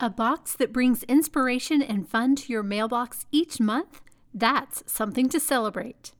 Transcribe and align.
A 0.00 0.08
box 0.08 0.54
that 0.54 0.72
brings 0.72 1.02
inspiration 1.02 1.82
and 1.82 2.08
fun 2.08 2.36
to 2.36 2.52
your 2.52 2.62
mailbox 2.62 3.26
each 3.32 3.58
month? 3.58 4.00
That's 4.32 4.84
something 4.86 5.28
to 5.30 5.40
celebrate. 5.40 6.12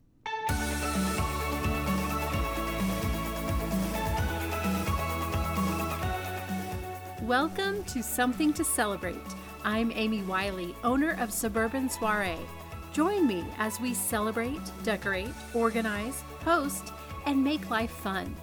Welcome 7.22 7.84
to 7.84 8.02
Something 8.02 8.52
to 8.54 8.64
Celebrate. 8.64 9.14
I'm 9.62 9.92
Amy 9.92 10.22
Wiley, 10.22 10.74
owner 10.82 11.16
of 11.20 11.32
Suburban 11.32 11.88
Soiree. 11.88 12.34
Join 12.92 13.28
me 13.28 13.44
as 13.58 13.78
we 13.80 13.94
celebrate, 13.94 14.58
decorate, 14.82 15.30
organize, 15.54 16.24
host, 16.44 16.92
and 17.26 17.44
make 17.44 17.70
life 17.70 17.92
fun. 17.92 18.34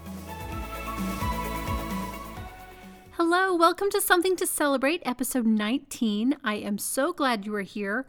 Hello, 3.27 3.55
welcome 3.55 3.89
to 3.89 3.99
Something 3.99 4.35
to 4.35 4.45
Celebrate, 4.45 5.01
episode 5.03 5.47
19. 5.47 6.35
I 6.43 6.57
am 6.57 6.77
so 6.77 7.11
glad 7.11 7.43
you 7.43 7.55
are 7.55 7.63
here. 7.63 8.05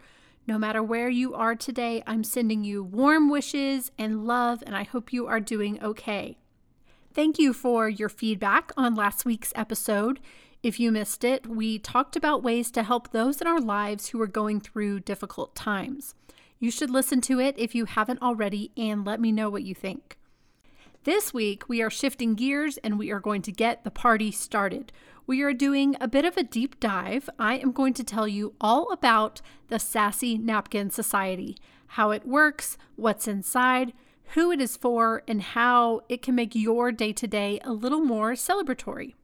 No 0.46 0.58
matter 0.58 0.82
where 0.82 1.08
you 1.08 1.34
are 1.34 1.54
today, 1.54 2.02
I'm 2.06 2.22
sending 2.22 2.64
you 2.64 2.84
warm 2.84 3.30
wishes 3.30 3.90
and 3.96 4.26
love, 4.26 4.62
and 4.66 4.76
I 4.76 4.82
hope 4.82 5.14
you 5.14 5.26
are 5.26 5.40
doing 5.40 5.82
okay. 5.82 6.36
Thank 7.14 7.38
you 7.38 7.54
for 7.54 7.88
your 7.88 8.10
feedback 8.10 8.72
on 8.76 8.94
last 8.94 9.24
week's 9.24 9.54
episode. 9.56 10.20
If 10.62 10.78
you 10.78 10.92
missed 10.92 11.24
it, 11.24 11.46
we 11.46 11.78
talked 11.78 12.14
about 12.14 12.42
ways 12.42 12.70
to 12.72 12.82
help 12.82 13.10
those 13.10 13.40
in 13.40 13.46
our 13.46 13.58
lives 13.58 14.08
who 14.08 14.20
are 14.20 14.26
going 14.26 14.60
through 14.60 15.00
difficult 15.00 15.54
times. 15.54 16.14
You 16.58 16.70
should 16.70 16.90
listen 16.90 17.22
to 17.22 17.40
it 17.40 17.54
if 17.56 17.74
you 17.74 17.86
haven't 17.86 18.20
already 18.20 18.70
and 18.76 19.02
let 19.06 19.18
me 19.18 19.32
know 19.32 19.48
what 19.48 19.62
you 19.62 19.74
think. 19.74 20.18
This 21.06 21.32
week, 21.32 21.68
we 21.68 21.80
are 21.82 21.88
shifting 21.88 22.34
gears 22.34 22.78
and 22.78 22.98
we 22.98 23.12
are 23.12 23.20
going 23.20 23.40
to 23.42 23.52
get 23.52 23.84
the 23.84 23.92
party 23.92 24.32
started. 24.32 24.90
We 25.24 25.40
are 25.40 25.52
doing 25.52 25.94
a 26.00 26.08
bit 26.08 26.24
of 26.24 26.36
a 26.36 26.42
deep 26.42 26.80
dive. 26.80 27.30
I 27.38 27.58
am 27.58 27.70
going 27.70 27.94
to 27.94 28.02
tell 28.02 28.26
you 28.26 28.54
all 28.60 28.90
about 28.90 29.40
the 29.68 29.78
Sassy 29.78 30.36
Napkin 30.36 30.90
Society, 30.90 31.58
how 31.86 32.10
it 32.10 32.26
works, 32.26 32.76
what's 32.96 33.28
inside, 33.28 33.92
who 34.34 34.50
it 34.50 34.60
is 34.60 34.76
for, 34.76 35.22
and 35.28 35.42
how 35.42 36.00
it 36.08 36.22
can 36.22 36.34
make 36.34 36.56
your 36.56 36.90
day 36.90 37.12
to 37.12 37.28
day 37.28 37.60
a 37.62 37.72
little 37.72 38.00
more 38.00 38.32
celebratory. 38.32 39.14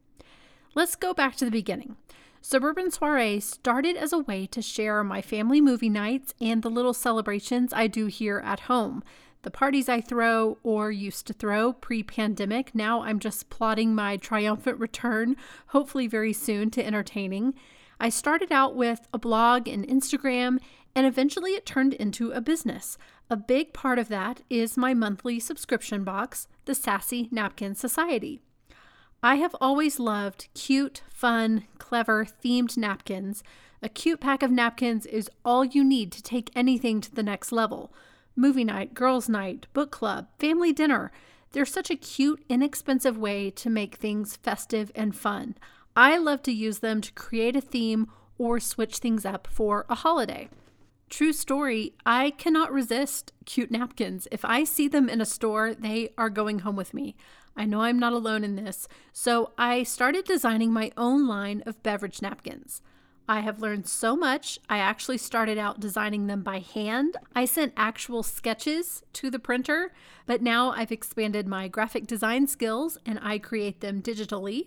Let's 0.76 0.94
go 0.94 1.12
back 1.12 1.34
to 1.38 1.44
the 1.44 1.50
beginning. 1.50 1.96
Suburban 2.40 2.92
Soiree 2.92 3.40
started 3.40 3.96
as 3.96 4.12
a 4.12 4.20
way 4.20 4.46
to 4.46 4.62
share 4.62 5.02
my 5.02 5.20
family 5.20 5.60
movie 5.60 5.90
nights 5.90 6.32
and 6.40 6.62
the 6.62 6.70
little 6.70 6.94
celebrations 6.94 7.72
I 7.72 7.88
do 7.88 8.06
here 8.06 8.40
at 8.44 8.60
home 8.60 9.02
the 9.42 9.50
parties 9.50 9.88
I 9.88 10.00
throw 10.00 10.58
or 10.62 10.90
used 10.90 11.26
to 11.26 11.32
throw 11.32 11.72
pre 11.72 12.02
pandemic. 12.02 12.74
Now 12.74 13.02
I'm 13.02 13.18
just 13.18 13.50
plotting 13.50 13.94
my 13.94 14.16
triumphant 14.16 14.78
return, 14.78 15.36
hopefully 15.68 16.06
very 16.06 16.32
soon, 16.32 16.70
to 16.70 16.84
entertaining. 16.84 17.54
I 17.98 18.08
started 18.08 18.50
out 18.50 18.74
with 18.74 19.06
a 19.12 19.18
blog 19.18 19.68
and 19.68 19.86
Instagram, 19.86 20.58
and 20.94 21.06
eventually 21.06 21.52
it 21.52 21.66
turned 21.66 21.94
into 21.94 22.32
a 22.32 22.40
business. 22.40 22.98
A 23.30 23.36
big 23.36 23.72
part 23.72 23.98
of 23.98 24.08
that 24.08 24.42
is 24.50 24.76
my 24.76 24.94
monthly 24.94 25.40
subscription 25.40 26.04
box, 26.04 26.48
the 26.64 26.74
Sassy 26.74 27.28
Napkin 27.30 27.74
Society. 27.74 28.40
I 29.22 29.36
have 29.36 29.54
always 29.60 30.00
loved 30.00 30.48
cute, 30.54 31.02
fun, 31.12 31.64
clever, 31.78 32.24
themed 32.24 32.76
napkins. 32.76 33.44
A 33.80 33.88
cute 33.88 34.20
pack 34.20 34.42
of 34.42 34.50
napkins 34.50 35.06
is 35.06 35.30
all 35.44 35.64
you 35.64 35.84
need 35.84 36.12
to 36.12 36.22
take 36.22 36.50
anything 36.54 37.00
to 37.00 37.14
the 37.14 37.22
next 37.22 37.52
level 37.52 37.92
movie 38.36 38.64
night, 38.64 38.94
girls' 38.94 39.28
night, 39.28 39.66
book 39.72 39.90
club, 39.90 40.28
family 40.38 40.72
dinner. 40.72 41.12
They're 41.52 41.64
such 41.64 41.90
a 41.90 41.96
cute, 41.96 42.44
inexpensive 42.48 43.18
way 43.18 43.50
to 43.50 43.70
make 43.70 43.96
things 43.96 44.36
festive 44.36 44.90
and 44.94 45.14
fun. 45.14 45.56
I 45.94 46.16
love 46.16 46.42
to 46.44 46.52
use 46.52 46.78
them 46.78 47.00
to 47.02 47.12
create 47.12 47.56
a 47.56 47.60
theme 47.60 48.08
or 48.38 48.58
switch 48.58 48.98
things 48.98 49.26
up 49.26 49.46
for 49.50 49.84
a 49.88 49.94
holiday. 49.94 50.48
True 51.10 51.34
story, 51.34 51.92
I 52.06 52.30
cannot 52.30 52.72
resist 52.72 53.32
cute 53.44 53.70
napkins. 53.70 54.26
If 54.32 54.46
I 54.46 54.64
see 54.64 54.88
them 54.88 55.10
in 55.10 55.20
a 55.20 55.26
store, 55.26 55.74
they 55.74 56.14
are 56.16 56.30
going 56.30 56.60
home 56.60 56.76
with 56.76 56.94
me. 56.94 57.14
I 57.54 57.66
know 57.66 57.82
I'm 57.82 57.98
not 57.98 58.14
alone 58.14 58.44
in 58.44 58.56
this, 58.56 58.88
so 59.12 59.52
I 59.58 59.82
started 59.82 60.24
designing 60.24 60.72
my 60.72 60.90
own 60.96 61.28
line 61.28 61.62
of 61.66 61.82
beverage 61.82 62.22
napkins. 62.22 62.80
I 63.28 63.40
have 63.40 63.60
learned 63.60 63.86
so 63.86 64.16
much. 64.16 64.58
I 64.68 64.78
actually 64.78 65.18
started 65.18 65.56
out 65.56 65.80
designing 65.80 66.26
them 66.26 66.42
by 66.42 66.58
hand. 66.58 67.16
I 67.34 67.44
sent 67.44 67.72
actual 67.76 68.22
sketches 68.22 69.02
to 69.14 69.30
the 69.30 69.38
printer, 69.38 69.92
but 70.26 70.42
now 70.42 70.72
I've 70.72 70.92
expanded 70.92 71.46
my 71.46 71.68
graphic 71.68 72.06
design 72.06 72.46
skills 72.46 72.98
and 73.06 73.18
I 73.22 73.38
create 73.38 73.80
them 73.80 74.02
digitally. 74.02 74.66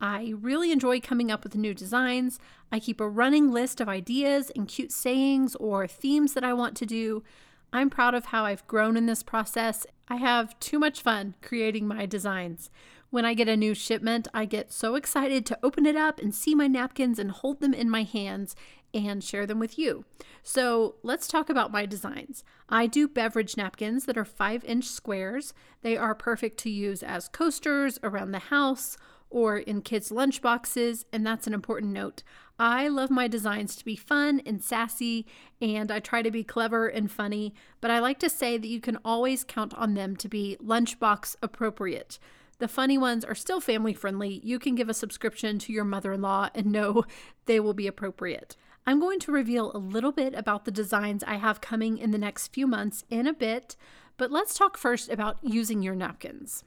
I 0.00 0.34
really 0.40 0.70
enjoy 0.70 1.00
coming 1.00 1.30
up 1.30 1.42
with 1.42 1.56
new 1.56 1.74
designs. 1.74 2.38
I 2.70 2.78
keep 2.78 3.00
a 3.00 3.08
running 3.08 3.50
list 3.50 3.80
of 3.80 3.88
ideas 3.88 4.52
and 4.54 4.68
cute 4.68 4.92
sayings 4.92 5.56
or 5.56 5.88
themes 5.88 6.34
that 6.34 6.44
I 6.44 6.52
want 6.52 6.76
to 6.76 6.86
do. 6.86 7.24
I'm 7.72 7.90
proud 7.90 8.14
of 8.14 8.26
how 8.26 8.44
I've 8.44 8.66
grown 8.68 8.96
in 8.96 9.06
this 9.06 9.22
process. 9.22 9.86
I 10.08 10.16
have 10.16 10.58
too 10.60 10.78
much 10.78 11.02
fun 11.02 11.34
creating 11.42 11.86
my 11.86 12.06
designs. 12.06 12.70
When 13.10 13.24
I 13.24 13.32
get 13.32 13.48
a 13.48 13.56
new 13.56 13.74
shipment, 13.74 14.28
I 14.34 14.44
get 14.44 14.70
so 14.70 14.94
excited 14.94 15.46
to 15.46 15.58
open 15.62 15.86
it 15.86 15.96
up 15.96 16.20
and 16.20 16.34
see 16.34 16.54
my 16.54 16.66
napkins 16.66 17.18
and 17.18 17.30
hold 17.30 17.60
them 17.60 17.72
in 17.72 17.88
my 17.88 18.02
hands 18.02 18.54
and 18.92 19.24
share 19.24 19.46
them 19.46 19.58
with 19.58 19.78
you. 19.78 20.04
So 20.42 20.96
let's 21.02 21.26
talk 21.26 21.48
about 21.48 21.72
my 21.72 21.86
designs. 21.86 22.44
I 22.68 22.86
do 22.86 23.08
beverage 23.08 23.56
napkins 23.56 24.04
that 24.04 24.18
are 24.18 24.26
five 24.26 24.62
inch 24.64 24.84
squares. 24.84 25.54
They 25.80 25.96
are 25.96 26.14
perfect 26.14 26.58
to 26.60 26.70
use 26.70 27.02
as 27.02 27.28
coasters 27.28 27.98
around 28.02 28.32
the 28.32 28.38
house 28.38 28.98
or 29.30 29.58
in 29.58 29.82
kids' 29.82 30.10
lunch 30.10 30.40
boxes, 30.42 31.04
and 31.12 31.26
that's 31.26 31.46
an 31.46 31.54
important 31.54 31.92
note. 31.92 32.22
I 32.58 32.88
love 32.88 33.10
my 33.10 33.28
designs 33.28 33.76
to 33.76 33.84
be 33.84 33.96
fun 33.96 34.40
and 34.44 34.62
sassy, 34.62 35.26
and 35.60 35.90
I 35.90 36.00
try 36.00 36.22
to 36.22 36.30
be 36.30 36.44
clever 36.44 36.88
and 36.88 37.10
funny, 37.10 37.54
but 37.80 37.90
I 37.90 38.00
like 38.00 38.18
to 38.20 38.30
say 38.30 38.58
that 38.58 38.68
you 38.68 38.80
can 38.80 38.98
always 39.04 39.44
count 39.44 39.74
on 39.74 39.94
them 39.94 40.16
to 40.16 40.28
be 40.28 40.56
lunchbox 40.62 41.36
appropriate. 41.42 42.18
The 42.58 42.68
funny 42.68 42.98
ones 42.98 43.24
are 43.24 43.36
still 43.36 43.60
family 43.60 43.94
friendly. 43.94 44.40
You 44.42 44.58
can 44.58 44.74
give 44.74 44.88
a 44.88 44.94
subscription 44.94 45.58
to 45.60 45.72
your 45.72 45.84
mother 45.84 46.12
in 46.12 46.22
law 46.22 46.48
and 46.54 46.66
know 46.66 47.04
they 47.46 47.60
will 47.60 47.74
be 47.74 47.86
appropriate. 47.86 48.56
I'm 48.86 49.00
going 49.00 49.20
to 49.20 49.32
reveal 49.32 49.70
a 49.72 49.78
little 49.78 50.12
bit 50.12 50.34
about 50.34 50.64
the 50.64 50.70
designs 50.70 51.22
I 51.22 51.36
have 51.36 51.60
coming 51.60 51.98
in 51.98 52.10
the 52.10 52.18
next 52.18 52.48
few 52.48 52.66
months 52.66 53.04
in 53.10 53.26
a 53.26 53.32
bit, 53.32 53.76
but 54.16 54.32
let's 54.32 54.56
talk 54.56 54.76
first 54.76 55.08
about 55.08 55.38
using 55.42 55.82
your 55.82 55.94
napkins. 55.94 56.64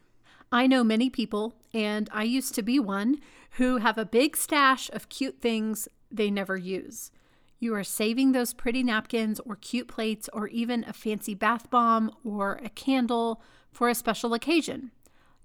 I 0.51 0.67
know 0.67 0.83
many 0.83 1.09
people, 1.09 1.55
and 1.73 2.09
I 2.13 2.23
used 2.23 2.53
to 2.55 2.61
be 2.61 2.79
one, 2.79 3.17
who 3.51 3.77
have 3.77 3.97
a 3.97 4.05
big 4.05 4.37
stash 4.37 4.89
of 4.93 5.09
cute 5.09 5.41
things 5.41 5.87
they 6.09 6.29
never 6.29 6.55
use. 6.55 7.11
You 7.59 7.73
are 7.75 7.83
saving 7.83 8.31
those 8.31 8.53
pretty 8.53 8.83
napkins 8.83 9.39
or 9.41 9.55
cute 9.55 9.87
plates 9.87 10.29
or 10.31 10.47
even 10.47 10.85
a 10.87 10.93
fancy 10.93 11.33
bath 11.33 11.69
bomb 11.69 12.11
or 12.23 12.59
a 12.63 12.69
candle 12.69 13.41
for 13.71 13.89
a 13.89 13.95
special 13.95 14.33
occasion. 14.33 14.91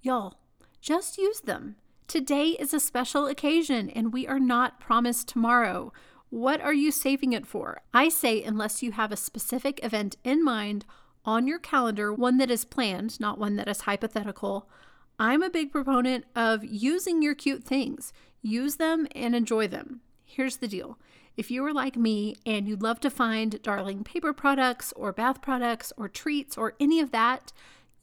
Y'all, 0.07 0.35
just 0.81 1.19
use 1.19 1.41
them. 1.41 1.75
Today 2.07 2.51
is 2.51 2.73
a 2.73 2.79
special 2.79 3.27
occasion 3.27 3.91
and 3.91 4.13
we 4.13 4.25
are 4.25 4.39
not 4.39 4.79
promised 4.79 5.27
tomorrow. 5.27 5.93
What 6.31 6.61
are 6.61 6.73
you 6.73 6.93
saving 6.93 7.33
it 7.33 7.45
for? 7.45 7.81
I 7.93 8.09
say, 8.09 8.41
unless 8.41 8.85
you 8.85 8.93
have 8.93 9.11
a 9.11 9.17
specific 9.17 9.81
event 9.83 10.17
in 10.23 10.45
mind 10.45 10.85
on 11.25 11.49
your 11.49 11.59
calendar, 11.59 12.13
one 12.13 12.39
that 12.39 12.53
is 12.53 12.65
planned, 12.65 13.19
not 13.19 13.41
one 13.41 13.57
that 13.57 13.67
is 13.67 13.81
hypothetical. 13.81 14.69
I'm 15.19 15.43
a 15.43 15.51
big 15.51 15.73
proponent 15.73 16.25
of 16.37 16.65
using 16.65 17.21
your 17.21 17.35
cute 17.35 17.65
things. 17.65 18.13
Use 18.43 18.77
them 18.77 19.09
and 19.13 19.35
enjoy 19.35 19.67
them. 19.67 20.03
Here's 20.25 20.59
the 20.59 20.69
deal 20.69 21.01
if 21.37 21.51
you 21.51 21.65
are 21.65 21.73
like 21.73 21.97
me 21.97 22.37
and 22.47 22.69
you'd 22.69 22.81
love 22.81 23.01
to 23.01 23.11
find 23.11 23.61
darling 23.61 24.05
paper 24.05 24.33
products 24.33 24.93
or 24.95 25.13
bath 25.13 25.43
products 25.43 25.93
or 25.97 26.09
treats 26.09 26.57
or 26.57 26.75
any 26.79 27.01
of 27.01 27.11
that, 27.11 27.53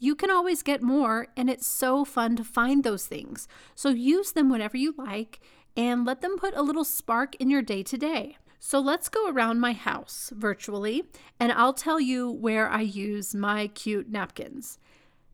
you 0.03 0.15
can 0.15 0.29
always 0.29 0.61
get 0.63 0.81
more, 0.81 1.27
and 1.37 1.49
it's 1.49 1.65
so 1.65 2.03
fun 2.03 2.35
to 2.35 2.43
find 2.43 2.83
those 2.83 3.05
things. 3.05 3.47
So 3.73 3.87
use 3.87 4.33
them 4.33 4.49
whenever 4.49 4.75
you 4.75 4.93
like 4.97 5.39
and 5.77 6.03
let 6.03 6.19
them 6.19 6.37
put 6.37 6.53
a 6.57 6.61
little 6.61 6.83
spark 6.83 7.35
in 7.35 7.49
your 7.49 7.61
day 7.61 7.83
to 7.83 7.97
day. 7.97 8.35
So 8.59 8.81
let's 8.81 9.07
go 9.07 9.29
around 9.29 9.61
my 9.61 9.71
house 9.71 10.29
virtually, 10.35 11.03
and 11.39 11.53
I'll 11.53 11.71
tell 11.71 12.01
you 12.01 12.29
where 12.29 12.67
I 12.67 12.81
use 12.81 13.33
my 13.33 13.67
cute 13.67 14.09
napkins. 14.09 14.77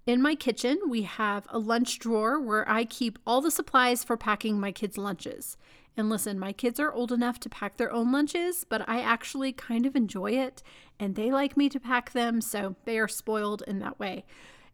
In 0.06 0.21
my 0.21 0.36
kitchen, 0.36 0.77
we 0.88 1.01
have 1.01 1.48
a 1.50 1.57
lunch 1.57 1.98
drawer 1.98 2.39
where 2.39 2.69
I 2.69 2.86
keep 2.86 3.18
all 3.25 3.42
the 3.42 3.50
supplies 3.50 4.04
for 4.04 4.18
packing 4.18 4.60
my 4.60 4.72
kids' 4.72 5.00
lunches. 5.00 5.57
And 5.98 6.12
listen, 6.12 6.38
my 6.38 6.54
kids 6.54 6.80
are 6.80 6.94
old 6.94 7.12
enough 7.12 7.39
to 7.39 7.50
pack 7.50 7.77
their 7.77 7.92
own 7.92 8.12
lunches, 8.12 8.65
but 8.69 8.88
I 8.88 9.01
actually 9.01 9.51
kind 9.51 9.88
of 9.88 9.95
enjoy 9.95 10.33
it, 10.33 10.62
and 11.00 11.15
they 11.15 11.31
like 11.31 11.57
me 11.57 11.69
to 11.69 11.80
pack 11.80 12.12
them, 12.12 12.39
so 12.39 12.75
they 12.86 13.00
are 13.00 13.07
spoiled 13.07 13.63
in 13.68 13.80
that 13.80 14.00
way. 14.00 14.25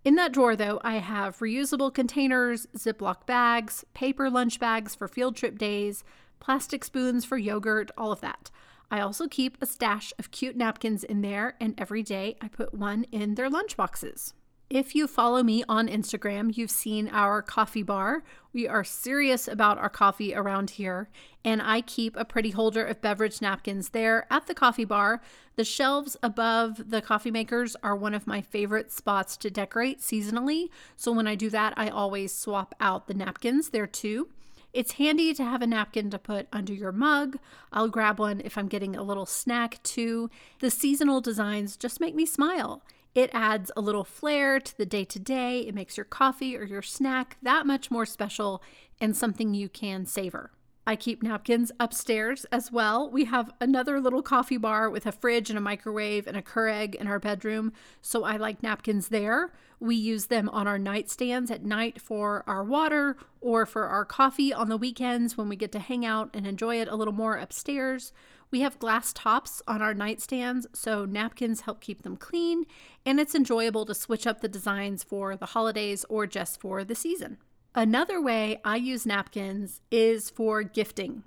In 0.05 0.13
that 0.15 0.31
drawer, 0.31 0.55
though, 0.55 0.79
I 0.83 0.97
have 0.97 1.39
reusable 1.39 1.91
containers, 1.91 2.67
Ziploc 2.77 3.25
bags, 3.25 3.83
paper 3.95 4.29
lunch 4.29 4.59
bags 4.59 4.93
for 4.93 5.07
field 5.07 5.35
trip 5.35 5.57
days, 5.57 6.03
plastic 6.39 6.83
spoons 6.85 7.25
for 7.25 7.39
yogurt, 7.39 7.89
all 7.97 8.11
of 8.11 8.21
that. 8.21 8.51
I 8.91 8.99
also 8.99 9.27
keep 9.27 9.57
a 9.59 9.65
stash 9.65 10.13
of 10.19 10.29
cute 10.29 10.55
napkins 10.55 11.03
in 11.03 11.21
there, 11.21 11.55
and 11.59 11.73
every 11.79 12.03
day 12.03 12.37
I 12.39 12.49
put 12.49 12.71
one 12.71 13.05
in 13.11 13.33
their 13.33 13.49
lunch 13.49 13.75
boxes. 13.75 14.35
If 14.69 14.95
you 14.95 15.05
follow 15.05 15.43
me 15.43 15.63
on 15.69 15.87
Instagram, 15.87 16.57
you've 16.57 16.71
seen 16.71 17.07
our 17.09 17.43
coffee 17.43 17.83
bar. 17.83 18.23
We 18.51 18.67
are 18.67 18.83
serious 18.83 19.47
about 19.47 19.77
our 19.77 19.89
coffee 19.89 20.33
around 20.33 20.71
here, 20.71 21.07
and 21.43 21.61
I 21.61 21.81
keep 21.81 22.15
a 22.15 22.25
pretty 22.25 22.49
holder 22.49 22.83
of 22.83 22.99
beverage 22.99 23.43
napkins 23.43 23.89
there 23.89 24.25
at 24.31 24.47
the 24.47 24.55
coffee 24.55 24.83
bar. 24.83 25.21
The 25.55 25.63
shelves 25.63 26.17
above 26.23 26.89
the 26.89 27.03
coffee 27.03 27.29
makers 27.29 27.75
are 27.83 27.95
one 27.95 28.15
of 28.15 28.25
my 28.25 28.41
favorite 28.41 28.91
spots 28.91 29.37
to 29.37 29.51
decorate 29.51 29.99
seasonally. 29.99 30.69
So 30.95 31.11
when 31.11 31.27
I 31.27 31.35
do 31.35 31.51
that, 31.51 31.75
I 31.77 31.89
always 31.89 32.33
swap 32.33 32.73
out 32.79 33.07
the 33.07 33.13
napkins 33.13 33.69
there 33.69 33.87
too. 33.87 34.29
It's 34.73 34.93
handy 34.93 35.35
to 35.35 35.43
have 35.43 35.61
a 35.61 35.67
napkin 35.67 36.09
to 36.09 36.17
put 36.17 36.47
under 36.51 36.73
your 36.73 36.91
mug. 36.91 37.37
I'll 37.71 37.87
grab 37.87 38.19
one 38.19 38.41
if 38.43 38.57
I'm 38.57 38.67
getting 38.67 38.95
a 38.95 39.03
little 39.03 39.27
snack 39.27 39.81
too. 39.83 40.31
The 40.59 40.71
seasonal 40.71 41.21
designs 41.21 41.77
just 41.77 42.01
make 42.01 42.15
me 42.15 42.25
smile. 42.25 42.81
It 43.15 43.29
adds 43.33 43.71
a 43.77 43.81
little 43.81 44.03
flair 44.03 44.59
to 44.59 44.77
the 44.77 44.85
day 44.85 45.05
to 45.05 45.19
day. 45.19 45.61
It 45.61 45.73
makes 45.73 45.95
your 45.95 46.03
coffee 46.03 46.57
or 46.57 46.63
your 46.63 46.81
snack 46.81 47.37
that 47.41 47.65
much 47.65 47.89
more 47.89 48.05
special 48.05 48.61
and 48.99 49.15
something 49.15 49.53
you 49.53 49.69
can 49.69 50.05
savor. 50.05 50.51
I 50.87 50.95
keep 50.95 51.23
napkins 51.23 51.71
upstairs 51.79 52.45
as 52.51 52.71
well. 52.71 53.09
We 53.09 53.25
have 53.25 53.51
another 53.59 53.99
little 53.99 54.21
coffee 54.21 54.57
bar 54.57 54.87
with 54.89 55.07
a 55.07 55.11
fridge 55.11 55.49
and 55.49 55.57
a 55.57 55.61
microwave 55.61 56.27
and 56.27 56.37
a 56.37 56.43
Keurig 56.43 56.93
in 56.93 57.07
our 57.07 57.17
bedroom, 57.17 57.73
so 58.01 58.23
I 58.23 58.37
like 58.37 58.61
napkins 58.61 59.07
there. 59.07 59.51
We 59.79 59.95
use 59.95 60.27
them 60.27 60.47
on 60.49 60.67
our 60.67 60.77
nightstands 60.77 61.49
at 61.49 61.63
night 61.65 61.99
for 61.99 62.43
our 62.45 62.63
water 62.63 63.17
or 63.41 63.65
for 63.65 63.87
our 63.87 64.05
coffee 64.05 64.53
on 64.53 64.69
the 64.69 64.77
weekends 64.77 65.35
when 65.35 65.49
we 65.49 65.55
get 65.55 65.71
to 65.71 65.79
hang 65.79 66.05
out 66.05 66.29
and 66.35 66.45
enjoy 66.45 66.79
it 66.79 66.87
a 66.87 66.95
little 66.95 67.13
more 67.13 67.35
upstairs. 67.37 68.13
We 68.55 68.61
have 68.61 68.79
glass 68.79 69.11
tops 69.11 69.61
on 69.67 69.81
our 69.81 69.93
nightstands, 69.93 70.65
so 70.71 71.03
napkins 71.03 71.59
help 71.59 71.81
keep 71.81 72.03
them 72.03 72.15
clean, 72.15 72.63
and 73.05 73.19
it's 73.19 73.35
enjoyable 73.35 73.85
to 73.85 73.93
switch 73.93 74.25
up 74.25 74.39
the 74.39 74.47
designs 74.47 75.03
for 75.03 75.35
the 75.35 75.47
holidays 75.47 76.05
or 76.07 76.25
just 76.25 76.61
for 76.61 76.85
the 76.85 76.95
season. 76.95 77.35
Another 77.75 78.21
way 78.21 78.61
I 78.63 78.77
use 78.77 79.05
napkins 79.05 79.81
is 79.91 80.29
for 80.29 80.63
gifting. 80.63 81.23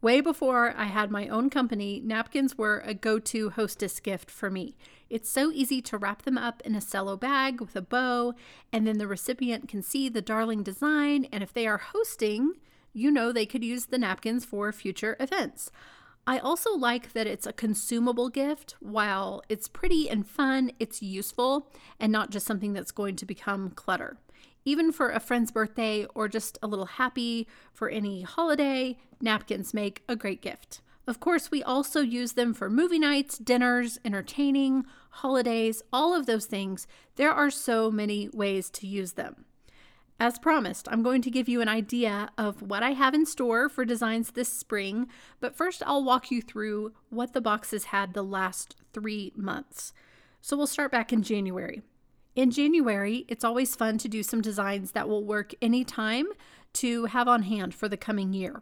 Way 0.00 0.22
before 0.22 0.72
I 0.74 0.84
had 0.84 1.10
my 1.10 1.28
own 1.28 1.50
company, 1.50 2.00
napkins 2.02 2.56
were 2.56 2.82
a 2.86 2.94
go 2.94 3.18
to 3.18 3.50
hostess 3.50 4.00
gift 4.00 4.30
for 4.30 4.48
me. 4.48 4.78
It's 5.10 5.28
so 5.28 5.52
easy 5.52 5.82
to 5.82 5.98
wrap 5.98 6.22
them 6.22 6.38
up 6.38 6.62
in 6.64 6.74
a 6.74 6.80
cello 6.80 7.18
bag 7.18 7.60
with 7.60 7.76
a 7.76 7.82
bow, 7.82 8.32
and 8.72 8.86
then 8.86 8.96
the 8.96 9.06
recipient 9.06 9.68
can 9.68 9.82
see 9.82 10.08
the 10.08 10.22
darling 10.22 10.62
design. 10.62 11.26
And 11.30 11.42
if 11.42 11.52
they 11.52 11.66
are 11.66 11.76
hosting, 11.92 12.54
you 12.94 13.10
know 13.10 13.32
they 13.32 13.44
could 13.44 13.62
use 13.62 13.84
the 13.84 13.98
napkins 13.98 14.46
for 14.46 14.72
future 14.72 15.18
events. 15.20 15.70
I 16.26 16.38
also 16.38 16.74
like 16.76 17.12
that 17.12 17.26
it's 17.26 17.46
a 17.46 17.52
consumable 17.52 18.28
gift. 18.28 18.76
While 18.80 19.42
it's 19.48 19.68
pretty 19.68 20.08
and 20.08 20.26
fun, 20.26 20.70
it's 20.78 21.02
useful 21.02 21.68
and 21.98 22.12
not 22.12 22.30
just 22.30 22.46
something 22.46 22.72
that's 22.72 22.92
going 22.92 23.16
to 23.16 23.26
become 23.26 23.70
clutter. 23.70 24.18
Even 24.64 24.92
for 24.92 25.10
a 25.10 25.20
friend's 25.20 25.50
birthday 25.50 26.06
or 26.14 26.28
just 26.28 26.58
a 26.62 26.66
little 26.66 26.86
happy 26.86 27.48
for 27.72 27.88
any 27.88 28.22
holiday, 28.22 28.98
napkins 29.20 29.72
make 29.72 30.02
a 30.08 30.16
great 30.16 30.42
gift. 30.42 30.82
Of 31.06 31.18
course, 31.18 31.50
we 31.50 31.62
also 31.62 32.00
use 32.00 32.32
them 32.34 32.54
for 32.54 32.70
movie 32.70 32.98
nights, 32.98 33.38
dinners, 33.38 33.98
entertaining, 34.04 34.84
holidays, 35.10 35.82
all 35.92 36.14
of 36.14 36.26
those 36.26 36.46
things. 36.46 36.86
There 37.16 37.32
are 37.32 37.50
so 37.50 37.90
many 37.90 38.28
ways 38.28 38.70
to 38.70 38.86
use 38.86 39.12
them. 39.12 39.46
As 40.22 40.38
promised, 40.38 40.86
I'm 40.90 41.02
going 41.02 41.22
to 41.22 41.30
give 41.30 41.48
you 41.48 41.62
an 41.62 41.68
idea 41.68 42.28
of 42.36 42.60
what 42.60 42.82
I 42.82 42.90
have 42.90 43.14
in 43.14 43.24
store 43.24 43.70
for 43.70 43.86
designs 43.86 44.32
this 44.32 44.52
spring, 44.52 45.08
but 45.40 45.56
first 45.56 45.82
I'll 45.86 46.04
walk 46.04 46.30
you 46.30 46.42
through 46.42 46.92
what 47.08 47.32
the 47.32 47.40
boxes 47.40 47.84
had 47.84 48.12
the 48.12 48.22
last 48.22 48.76
three 48.92 49.32
months. 49.34 49.94
So 50.42 50.58
we'll 50.58 50.66
start 50.66 50.92
back 50.92 51.10
in 51.10 51.22
January. 51.22 51.80
In 52.36 52.50
January, 52.50 53.24
it's 53.28 53.44
always 53.44 53.74
fun 53.74 53.96
to 53.96 54.08
do 54.10 54.22
some 54.22 54.42
designs 54.42 54.92
that 54.92 55.08
will 55.08 55.24
work 55.24 55.54
anytime 55.62 56.26
to 56.74 57.06
have 57.06 57.26
on 57.26 57.44
hand 57.44 57.74
for 57.74 57.88
the 57.88 57.96
coming 57.96 58.34
year. 58.34 58.60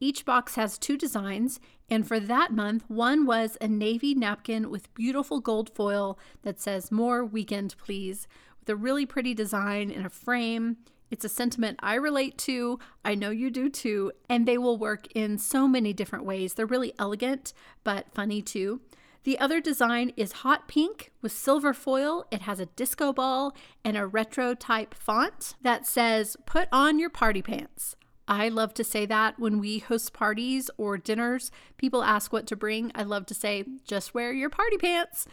Each 0.00 0.24
box 0.24 0.56
has 0.56 0.76
two 0.76 0.98
designs, 0.98 1.60
and 1.88 2.06
for 2.06 2.18
that 2.18 2.52
month, 2.52 2.82
one 2.88 3.26
was 3.26 3.56
a 3.60 3.68
navy 3.68 4.12
napkin 4.12 4.70
with 4.70 4.92
beautiful 4.92 5.38
gold 5.38 5.70
foil 5.70 6.18
that 6.42 6.60
says 6.60 6.90
More 6.90 7.24
Weekend 7.24 7.76
Please, 7.78 8.26
with 8.58 8.68
a 8.68 8.74
really 8.74 9.06
pretty 9.06 9.34
design 9.34 9.92
in 9.92 10.04
a 10.04 10.10
frame. 10.10 10.78
It's 11.10 11.24
a 11.24 11.28
sentiment 11.28 11.78
I 11.82 11.94
relate 11.94 12.36
to. 12.38 12.78
I 13.04 13.14
know 13.14 13.30
you 13.30 13.50
do 13.50 13.68
too. 13.68 14.12
And 14.28 14.46
they 14.46 14.58
will 14.58 14.76
work 14.76 15.06
in 15.14 15.38
so 15.38 15.68
many 15.68 15.92
different 15.92 16.24
ways. 16.24 16.54
They're 16.54 16.66
really 16.66 16.92
elegant, 16.98 17.52
but 17.84 18.06
funny 18.12 18.42
too. 18.42 18.80
The 19.24 19.38
other 19.40 19.60
design 19.60 20.12
is 20.16 20.30
hot 20.32 20.68
pink 20.68 21.10
with 21.20 21.32
silver 21.32 21.74
foil. 21.74 22.26
It 22.30 22.42
has 22.42 22.60
a 22.60 22.66
disco 22.66 23.12
ball 23.12 23.56
and 23.84 23.96
a 23.96 24.06
retro 24.06 24.54
type 24.54 24.94
font 24.94 25.54
that 25.62 25.84
says, 25.84 26.36
Put 26.46 26.68
on 26.70 27.00
your 27.00 27.10
party 27.10 27.42
pants. 27.42 27.96
I 28.28 28.48
love 28.48 28.72
to 28.74 28.84
say 28.84 29.04
that 29.06 29.38
when 29.38 29.58
we 29.58 29.78
host 29.78 30.12
parties 30.12 30.70
or 30.76 30.96
dinners. 30.96 31.50
People 31.76 32.04
ask 32.04 32.32
what 32.32 32.46
to 32.48 32.56
bring. 32.56 32.92
I 32.94 33.02
love 33.02 33.26
to 33.26 33.34
say, 33.34 33.64
Just 33.84 34.14
wear 34.14 34.32
your 34.32 34.50
party 34.50 34.76
pants. 34.76 35.26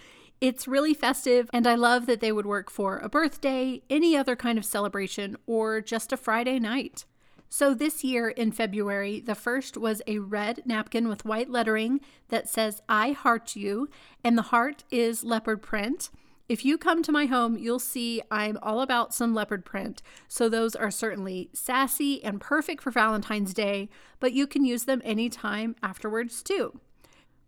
It's 0.43 0.67
really 0.67 0.93
festive, 0.93 1.49
and 1.53 1.65
I 1.65 1.75
love 1.75 2.05
that 2.05 2.19
they 2.19 2.33
would 2.33 2.45
work 2.45 2.69
for 2.69 2.97
a 2.97 3.07
birthday, 3.07 3.81
any 3.89 4.17
other 4.17 4.35
kind 4.35 4.57
of 4.57 4.65
celebration, 4.65 5.37
or 5.47 5.79
just 5.79 6.11
a 6.11 6.17
Friday 6.17 6.59
night. 6.59 7.05
So, 7.47 7.73
this 7.73 8.03
year 8.03 8.27
in 8.27 8.51
February, 8.51 9.21
the 9.21 9.35
first 9.35 9.77
was 9.77 10.01
a 10.05 10.19
red 10.19 10.63
napkin 10.65 11.07
with 11.07 11.23
white 11.23 11.49
lettering 11.49 12.01
that 12.27 12.49
says, 12.49 12.81
I 12.89 13.13
heart 13.13 13.55
you, 13.55 13.87
and 14.21 14.37
the 14.37 14.49
heart 14.51 14.83
is 14.91 15.23
leopard 15.23 15.61
print. 15.61 16.09
If 16.49 16.65
you 16.65 16.77
come 16.77 17.03
to 17.03 17.13
my 17.13 17.25
home, 17.25 17.57
you'll 17.57 17.79
see 17.79 18.21
I'm 18.29 18.57
all 18.61 18.81
about 18.81 19.13
some 19.13 19.33
leopard 19.33 19.63
print. 19.63 20.01
So, 20.27 20.49
those 20.49 20.75
are 20.75 20.91
certainly 20.91 21.51
sassy 21.53 22.21
and 22.21 22.41
perfect 22.41 22.83
for 22.83 22.91
Valentine's 22.91 23.53
Day, 23.53 23.87
but 24.19 24.33
you 24.33 24.45
can 24.45 24.65
use 24.65 24.83
them 24.83 25.01
anytime 25.05 25.77
afterwards 25.81 26.43
too. 26.43 26.81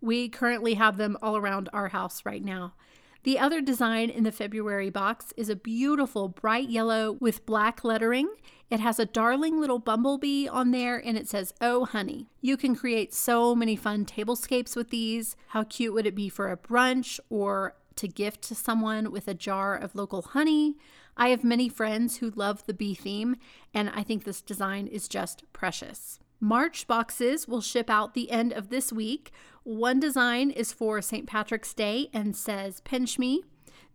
We 0.06 0.30
currently 0.30 0.75
have 0.75 0.98
them 0.98 1.18
all 1.19 1.36
around 1.36 1.68
our 1.74 1.88
house 1.88 2.22
right 2.25 2.46
now. 2.46 2.75
The 3.24 3.40
other 3.40 3.60
design 3.60 4.12
in 4.12 4.24
the 4.24 4.31
February 4.31 4.92
box 4.92 5.34
is 5.36 5.50
a 5.50 5.56
beautiful 5.56 6.30
bright 6.30 6.69
yellow 6.69 7.13
with 7.13 7.48
black 7.48 7.84
lettering. 7.84 8.30
It 8.69 8.80
has 8.80 9.00
a 9.00 9.07
darling 9.07 9.60
little 9.60 9.80
bumblebee 9.80 10.48
on 10.48 10.69
there 10.69 11.04
and 11.04 11.18
it 11.18 11.28
says, 11.28 11.56
Oh, 11.60 11.86
honey. 11.86 12.28
You 12.40 12.56
can 12.56 12.75
create 12.75 13.16
so 13.16 13.56
many 13.56 13.75
fun 13.75 14.06
tablescapes 14.06 14.75
with 14.75 14.92
these. 14.92 15.36
How 15.48 15.63
cute 15.63 15.96
would 15.96 16.06
it 16.06 16.13
be 16.13 16.30
for 16.30 16.52
a 16.52 16.57
brunch 16.57 17.19
or 17.31 17.75
to 17.96 18.07
gift 18.07 18.44
to 18.44 18.54
someone 18.54 19.12
with 19.12 19.28
a 19.28 19.34
jar 19.34 19.75
of 19.75 19.96
local 19.96 20.22
honey? 20.22 20.75
I 21.18 21.30
have 21.30 21.44
many 21.44 21.68
friends 21.68 22.18
who 22.18 22.30
love 22.30 22.63
the 22.68 22.75
bee 22.75 22.94
theme, 22.94 23.38
and 23.74 23.90
I 23.90 24.04
think 24.04 24.24
this 24.24 24.42
design 24.42 24.86
is 24.86 25.07
just 25.07 25.52
precious. 25.52 26.19
March 26.39 26.87
boxes 26.87 27.47
will 27.47 27.61
ship 27.61 27.89
out 27.89 28.13
the 28.13 28.29
end 28.31 28.51
of 28.51 28.69
this 28.69 28.91
week. 28.91 29.31
One 29.63 29.99
design 29.99 30.51
is 30.51 30.73
for 30.73 31.01
St. 31.01 31.25
Patrick's 31.25 31.73
Day 31.73 32.09
and 32.13 32.35
says, 32.35 32.81
Pinch 32.81 33.18
me. 33.18 33.44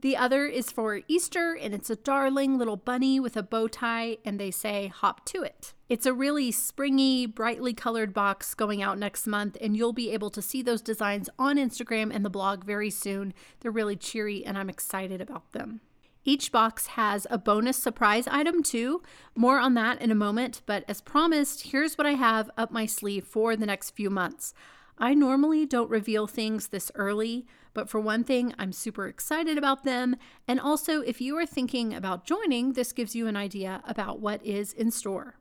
The 0.01 0.17
other 0.17 0.47
is 0.47 0.73
for 0.73 1.03
Easter, 1.09 1.53
and 1.53 1.75
it's 1.75 1.91
a 1.91 1.97
darling 1.97 2.57
little 2.57 2.79
bunny 2.79 3.21
with 3.21 3.37
a 3.37 3.43
bow 3.43 3.69
tie, 3.69 4.17
and 4.25 4.41
they 4.41 4.51
say, 4.51 4.87
hop 4.87 5.27
to 5.27 5.43
it. 5.43 5.75
It's 5.91 6.07
a 6.07 6.15
really 6.15 6.51
springy, 6.51 7.27
brightly 7.27 7.75
colored 7.75 8.15
box 8.15 8.55
going 8.55 8.81
out 8.81 8.99
next 8.99 9.27
month, 9.27 9.59
and 9.61 9.77
you'll 9.77 9.93
be 9.93 10.11
able 10.11 10.31
to 10.31 10.41
see 10.41 10.63
those 10.63 10.81
designs 10.81 11.29
on 11.39 11.57
Instagram 11.57 12.15
and 12.15 12.25
the 12.25 12.31
blog 12.31 12.65
very 12.65 12.89
soon. 12.89 13.35
They're 13.61 13.71
really 13.71 13.97
cheery, 13.97 14.43
and 14.45 14.57
I'm 14.57 14.71
excited 14.71 15.21
about 15.21 15.53
them. 15.53 15.83
Each 16.25 16.53
box 16.53 16.89
has 16.89 17.27
a 17.31 17.39
bonus 17.39 17.77
surprise 17.77 18.27
item 18.29 18.63
too. 18.63 19.03
More 19.35 19.59
on 19.59 19.75
that 19.75 20.01
in 20.03 20.11
a 20.11 20.15
moment, 20.15 20.61
but 20.67 20.85
as 20.87 21.01
promised, 21.01 21.69
here's 21.69 21.97
what 21.97 22.07
I 22.07 22.13
have 22.13 22.51
up 22.57 22.71
my 22.71 22.87
sleeve 22.87 23.25
for 23.25 23.57
the 23.57 23.67
next 23.67 23.91
few 23.91 24.11
months. 24.11 24.53
I 24.99 25.15
normally 25.15 25.65
don't 25.65 25.89
reveal 25.89 26.27
things 26.27 26.69
this 26.69 26.93
early, 26.95 27.47
but 27.73 27.89
for 27.89 27.99
one 27.99 28.23
thing, 28.23 28.53
I'm 28.59 28.73
super 28.73 29.07
excited 29.07 29.57
about 29.57 29.83
them. 29.85 30.17
And 30.47 30.61
also, 30.61 31.01
if 31.01 31.23
you 31.23 31.39
are 31.39 31.47
thinking 31.47 31.95
about 31.95 32.27
joining, 32.27 32.75
this 32.75 32.93
gives 32.93 33.17
you 33.17 33.27
an 33.27 33.37
idea 33.37 33.83
about 33.87 34.21
what 34.21 34.45
is 34.45 34.75
in 34.75 34.91
store. 34.91 35.37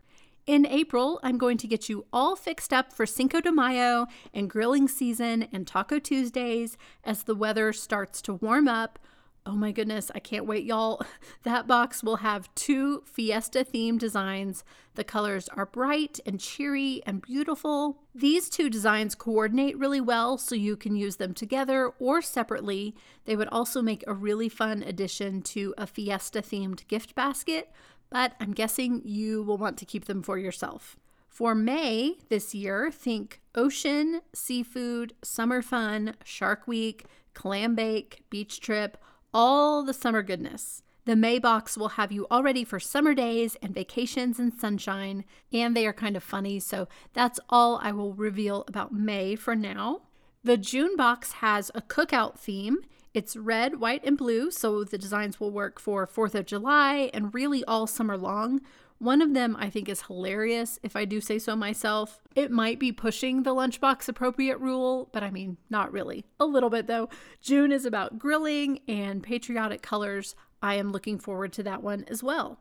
In 0.47 0.65
April, 0.65 1.19
I'm 1.23 1.37
going 1.37 1.57
to 1.57 1.67
get 1.67 1.89
you 1.89 2.05
all 2.13 2.37
fixed 2.37 2.71
up 2.71 2.93
for 2.93 3.05
Cinco 3.05 3.41
de 3.41 3.51
Mayo 3.51 4.07
and 4.33 4.49
grilling 4.49 4.87
season 4.87 5.47
and 5.51 5.67
Taco 5.67 5.99
Tuesdays 5.99 6.77
as 7.03 7.23
the 7.23 7.35
weather 7.35 7.73
starts 7.73 8.21
to 8.23 8.35
warm 8.35 8.67
up. 8.67 8.97
Oh 9.45 9.55
my 9.55 9.71
goodness, 9.71 10.11
I 10.13 10.19
can't 10.19 10.45
wait, 10.45 10.65
y'all. 10.65 11.01
That 11.43 11.67
box 11.67 12.03
will 12.03 12.17
have 12.17 12.53
two 12.53 13.01
fiesta 13.05 13.65
themed 13.65 13.99
designs. 13.99 14.63
The 14.95 15.03
colors 15.03 15.47
are 15.49 15.65
bright 15.65 16.19
and 16.25 16.39
cheery 16.39 17.01
and 17.05 17.21
beautiful. 17.21 18.03
These 18.13 18.49
two 18.49 18.69
designs 18.69 19.15
coordinate 19.15 19.77
really 19.77 20.01
well, 20.01 20.37
so 20.37 20.53
you 20.53 20.75
can 20.75 20.95
use 20.95 21.15
them 21.15 21.33
together 21.33 21.93
or 21.97 22.21
separately. 22.21 22.93
They 23.25 23.35
would 23.35 23.47
also 23.47 23.81
make 23.81 24.03
a 24.05 24.13
really 24.13 24.49
fun 24.49 24.83
addition 24.83 25.41
to 25.43 25.73
a 25.77 25.87
fiesta 25.87 26.41
themed 26.41 26.85
gift 26.87 27.15
basket, 27.15 27.71
but 28.09 28.33
I'm 28.39 28.51
guessing 28.51 29.01
you 29.05 29.41
will 29.41 29.57
want 29.57 29.77
to 29.77 29.85
keep 29.85 30.05
them 30.05 30.21
for 30.21 30.37
yourself. 30.37 30.97
For 31.29 31.55
May 31.55 32.17
this 32.27 32.53
year, 32.53 32.91
think 32.91 33.39
ocean, 33.55 34.21
seafood, 34.33 35.13
summer 35.23 35.61
fun, 35.61 36.15
shark 36.25 36.67
week, 36.67 37.05
clam 37.33 37.75
bake, 37.75 38.23
beach 38.29 38.59
trip 38.59 38.97
all 39.33 39.83
the 39.83 39.93
summer 39.93 40.23
goodness. 40.23 40.83
The 41.05 41.15
May 41.15 41.39
box 41.39 41.77
will 41.77 41.89
have 41.89 42.11
you 42.11 42.27
all 42.29 42.43
ready 42.43 42.63
for 42.63 42.79
summer 42.79 43.13
days 43.13 43.57
and 43.61 43.73
vacations 43.73 44.37
and 44.37 44.53
sunshine, 44.53 45.25
and 45.51 45.75
they 45.75 45.87
are 45.87 45.93
kind 45.93 46.15
of 46.15 46.23
funny, 46.23 46.59
so 46.59 46.87
that's 47.13 47.39
all 47.49 47.79
I 47.81 47.91
will 47.91 48.13
reveal 48.13 48.63
about 48.67 48.93
May 48.93 49.35
for 49.35 49.55
now. 49.55 50.01
The 50.43 50.57
June 50.57 50.95
box 50.95 51.33
has 51.33 51.71
a 51.73 51.81
cookout 51.81 52.37
theme. 52.37 52.77
It's 53.13 53.35
red, 53.35 53.79
white, 53.79 54.05
and 54.05 54.17
blue, 54.17 54.51
so 54.51 54.83
the 54.83 54.97
designs 54.97 55.39
will 55.39 55.51
work 55.51 55.79
for 55.79 56.05
4th 56.05 56.35
of 56.35 56.45
July 56.45 57.09
and 57.13 57.33
really 57.33 57.63
all 57.63 57.87
summer 57.87 58.17
long. 58.17 58.61
One 58.99 59.21
of 59.21 59.33
them 59.33 59.55
I 59.57 59.69
think 59.69 59.87
is 59.87 60.03
hilarious, 60.03 60.77
if 60.83 60.95
I 60.95 61.05
do 61.05 61.21
say 61.21 61.39
so 61.39 61.55
myself. 61.55 62.19
It 62.35 62.51
might 62.51 62.79
be 62.79 62.91
pushing 62.91 63.43
the 63.43 63.55
lunchbox 63.55 64.09
appropriate 64.09 64.59
rule, 64.59 65.09
but 65.13 65.23
I 65.23 65.31
mean, 65.31 65.57
not 65.69 65.91
really. 65.91 66.25
A 66.39 66.45
little 66.45 66.69
bit 66.69 66.87
though. 66.87 67.09
June 67.41 67.71
is 67.71 67.85
about 67.85 68.19
grilling 68.19 68.81
and 68.87 69.23
patriotic 69.23 69.81
colors. 69.81 70.35
I 70.61 70.75
am 70.75 70.91
looking 70.91 71.17
forward 71.17 71.53
to 71.53 71.63
that 71.63 71.81
one 71.81 72.03
as 72.09 72.21
well. 72.21 72.59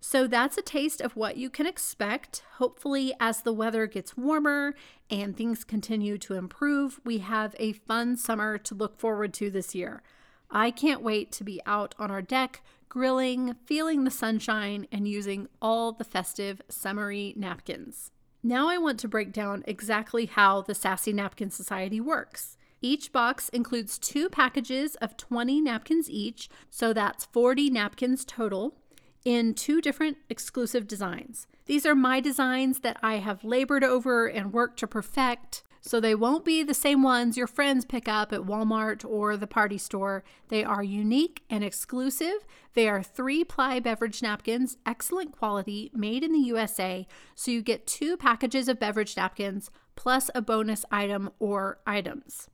So 0.00 0.26
that's 0.26 0.56
a 0.56 0.62
taste 0.62 1.00
of 1.00 1.16
what 1.16 1.36
you 1.36 1.50
can 1.50 1.66
expect. 1.66 2.42
Hopefully, 2.54 3.12
as 3.20 3.42
the 3.42 3.52
weather 3.52 3.86
gets 3.86 4.16
warmer 4.16 4.74
and 5.10 5.36
things 5.36 5.62
continue 5.62 6.16
to 6.18 6.34
improve, 6.34 7.00
we 7.04 7.18
have 7.18 7.54
a 7.58 7.72
fun 7.72 8.16
summer 8.16 8.56
to 8.58 8.74
look 8.74 8.98
forward 8.98 9.34
to 9.34 9.50
this 9.50 9.74
year. 9.74 10.02
I 10.50 10.70
can't 10.70 11.02
wait 11.02 11.32
to 11.32 11.44
be 11.44 11.60
out 11.66 11.94
on 11.98 12.10
our 12.10 12.22
deck 12.22 12.62
grilling, 12.90 13.54
feeling 13.64 14.04
the 14.04 14.10
sunshine, 14.10 14.86
and 14.92 15.08
using 15.08 15.48
all 15.62 15.92
the 15.92 16.04
festive 16.04 16.60
summery 16.68 17.32
napkins. 17.38 18.10
Now 18.42 18.68
I 18.68 18.76
want 18.76 19.00
to 19.00 19.08
break 19.08 19.32
down 19.32 19.64
exactly 19.66 20.26
how 20.26 20.60
the 20.60 20.74
Sassy 20.74 21.14
Napkin 21.14 21.50
Society 21.50 22.00
works. 22.00 22.58
Each 22.82 23.12
box 23.12 23.48
includes 23.50 23.98
two 23.98 24.28
packages 24.28 24.96
of 24.96 25.16
20 25.16 25.60
napkins 25.60 26.10
each, 26.10 26.50
so 26.68 26.92
that's 26.92 27.26
40 27.26 27.70
napkins 27.70 28.24
total, 28.24 28.76
in 29.24 29.54
two 29.54 29.80
different 29.80 30.16
exclusive 30.28 30.86
designs. 30.88 31.46
These 31.66 31.86
are 31.86 31.94
my 31.94 32.20
designs 32.20 32.80
that 32.80 32.98
I 33.02 33.16
have 33.16 33.44
labored 33.44 33.84
over 33.84 34.26
and 34.26 34.52
worked 34.52 34.78
to 34.80 34.86
perfect. 34.86 35.62
So 35.80 35.98
they 35.98 36.14
won't 36.14 36.44
be 36.44 36.62
the 36.62 36.74
same 36.74 37.02
ones 37.02 37.36
your 37.36 37.46
friends 37.46 37.84
pick 37.84 38.06
up 38.06 38.32
at 38.32 38.40
Walmart 38.40 39.04
or 39.08 39.36
the 39.36 39.46
party 39.46 39.78
store. 39.78 40.22
They 40.48 40.62
are 40.62 40.82
unique 40.82 41.42
and 41.48 41.64
exclusive. 41.64 42.46
They 42.74 42.88
are 42.88 43.02
three 43.02 43.44
ply 43.44 43.80
beverage 43.80 44.22
napkins, 44.22 44.76
excellent 44.84 45.32
quality, 45.32 45.90
made 45.94 46.22
in 46.22 46.32
the 46.32 46.38
USA. 46.38 47.06
So 47.34 47.50
you 47.50 47.62
get 47.62 47.86
two 47.86 48.16
packages 48.16 48.68
of 48.68 48.78
beverage 48.78 49.16
napkins 49.16 49.70
plus 49.96 50.30
a 50.34 50.42
bonus 50.42 50.84
item 50.90 51.30
or 51.38 51.78
items. 51.86 52.48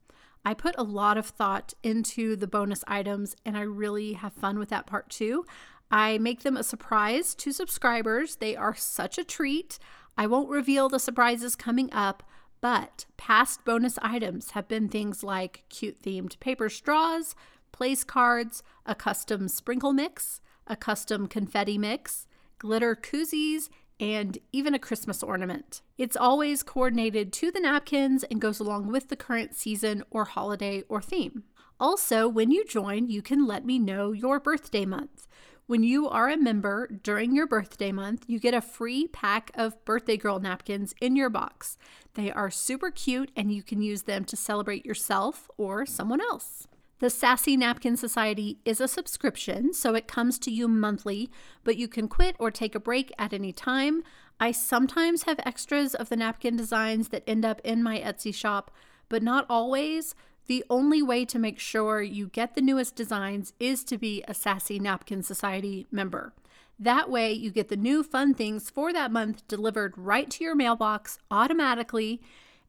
I 0.45 0.53
put 0.53 0.75
a 0.77 0.83
lot 0.83 1.17
of 1.17 1.25
thought 1.25 1.73
into 1.83 2.37
the 2.37 2.47
bonus 2.47 2.83
items 2.87 3.35
and 3.45 3.57
I 3.57 3.61
really 3.61 4.13
have 4.13 4.31
fun 4.31 4.57
with 4.57 4.69
that 4.69 4.87
part 4.87 5.09
too. 5.09 5.45
I 5.91 6.17
make 6.17 6.43
them 6.43 6.55
a 6.55 6.63
surprise 6.63 7.35
to 7.35 7.51
subscribers. 7.51 8.37
They 8.37 8.55
are 8.55 8.75
such 8.75 9.17
a 9.17 9.25
treat. 9.25 9.79
I 10.17 10.27
won't 10.27 10.49
reveal 10.49 10.87
the 10.89 10.99
surprises 10.99 11.55
coming 11.55 11.91
up, 11.91 12.23
but 12.61 13.05
past 13.17 13.63
bonus 13.65 13.97
items 14.01 14.51
have 14.51 14.67
been 14.67 14.89
things 14.89 15.23
like 15.23 15.63
cute 15.69 16.01
themed 16.01 16.39
paper 16.39 16.69
straws, 16.69 17.35
place 17.71 18.03
cards, 18.03 18.63
a 18.85 18.95
custom 18.95 19.47
sprinkle 19.47 19.93
mix, 19.93 20.41
a 20.65 20.75
custom 20.75 21.27
confetti 21.27 21.77
mix, 21.77 22.27
glitter 22.57 22.95
koozies, 22.95 23.69
and 23.99 24.37
even 24.51 24.73
a 24.73 24.79
Christmas 24.79 25.23
ornament. 25.23 25.81
It's 25.97 26.17
always 26.17 26.63
coordinated 26.63 27.33
to 27.33 27.51
the 27.51 27.59
napkins 27.59 28.23
and 28.23 28.41
goes 28.41 28.59
along 28.59 28.91
with 28.91 29.09
the 29.09 29.15
current 29.15 29.55
season 29.55 30.03
or 30.11 30.25
holiday 30.25 30.83
or 30.87 31.01
theme. 31.01 31.43
Also, 31.79 32.27
when 32.27 32.51
you 32.51 32.65
join, 32.65 33.09
you 33.09 33.21
can 33.21 33.45
let 33.45 33.65
me 33.65 33.77
know 33.79 34.11
your 34.11 34.39
birthday 34.39 34.85
month. 34.85 35.27
When 35.67 35.83
you 35.83 36.07
are 36.07 36.29
a 36.29 36.37
member 36.37 36.87
during 36.87 37.35
your 37.35 37.45
birthday 37.45 37.91
month, 37.91 38.23
you 38.25 38.39
get 38.39 38.53
a 38.53 38.61
free 38.61 39.05
pack 39.05 39.51
of 39.53 39.83
birthday 39.83 40.15
girl 40.15 40.39
napkins 40.39 40.95
in 41.01 41.17
your 41.17 41.29
box. 41.29 41.77
They 42.13 42.31
are 42.31 42.49
super 42.49 42.89
cute 42.89 43.31
and 43.35 43.51
you 43.51 43.61
can 43.61 43.81
use 43.81 44.03
them 44.03 44.23
to 44.25 44.37
celebrate 44.37 44.85
yourself 44.85 45.49
or 45.57 45.85
someone 45.85 46.21
else. 46.21 46.69
The 46.99 47.09
Sassy 47.09 47.57
Napkin 47.57 47.97
Society 47.97 48.59
is 48.63 48.79
a 48.79 48.87
subscription, 48.87 49.73
so 49.73 49.93
it 49.93 50.07
comes 50.07 50.39
to 50.39 50.51
you 50.51 50.69
monthly, 50.69 51.29
but 51.65 51.75
you 51.75 51.89
can 51.89 52.07
quit 52.07 52.37
or 52.39 52.49
take 52.49 52.73
a 52.73 52.79
break 52.79 53.11
at 53.19 53.33
any 53.33 53.51
time. 53.51 54.03
I 54.39 54.53
sometimes 54.53 55.23
have 55.23 55.41
extras 55.45 55.93
of 55.93 56.07
the 56.07 56.15
napkin 56.15 56.55
designs 56.55 57.09
that 57.09 57.27
end 57.27 57.43
up 57.43 57.59
in 57.65 57.83
my 57.83 57.99
Etsy 57.99 58.33
shop, 58.33 58.71
but 59.09 59.21
not 59.21 59.45
always. 59.49 60.15
The 60.47 60.63
only 60.69 61.01
way 61.01 61.25
to 61.25 61.39
make 61.39 61.59
sure 61.59 62.01
you 62.01 62.27
get 62.27 62.55
the 62.55 62.61
newest 62.61 62.95
designs 62.95 63.53
is 63.59 63.83
to 63.83 63.97
be 63.97 64.23
a 64.27 64.33
Sassy 64.33 64.79
Napkin 64.79 65.21
Society 65.21 65.87
member. 65.91 66.33
That 66.79 67.09
way, 67.09 67.33
you 67.33 67.51
get 67.51 67.67
the 67.67 67.75
new 67.75 68.01
fun 68.01 68.33
things 68.33 68.69
for 68.69 68.93
that 68.93 69.11
month 69.11 69.45
delivered 69.47 69.93
right 69.97 70.29
to 70.31 70.43
your 70.43 70.55
mailbox 70.55 71.19
automatically. 71.29 72.21